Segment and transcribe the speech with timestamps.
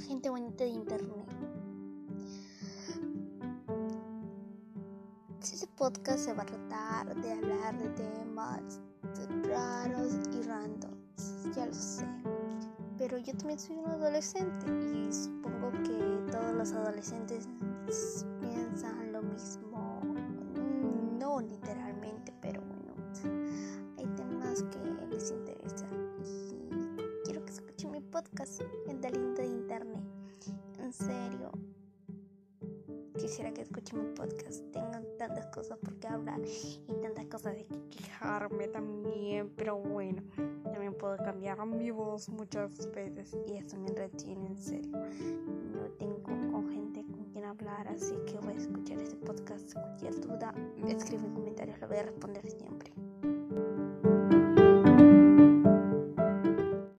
[0.00, 1.26] Gente bonita de internet.
[5.40, 8.80] Este podcast se va a tratar de hablar de temas
[9.44, 12.06] raros y randoms, ya lo sé.
[12.98, 17.48] Pero yo también soy un adolescente y supongo que todos los adolescentes
[18.40, 20.02] piensan lo mismo.
[21.18, 22.94] No literalmente, pero bueno,
[23.96, 25.88] hay temas que les interesan
[26.22, 28.76] y quiero que escuchen mi podcast en.
[28.88, 29.00] En
[33.18, 34.62] quisiera que escuchen mi podcast.
[34.72, 40.22] Tengo tantas cosas por qué hablar y tantas cosas de que quejarme también, pero bueno,
[40.64, 44.96] también puedo cambiar mi voz muchas veces y eso me entretiene en serio.
[45.72, 49.72] No tengo con gente con quien hablar, así que voy a escuchar este podcast.
[49.72, 50.54] Cualquier duda,
[50.86, 52.85] escribe en comentarios, lo voy a responder siempre.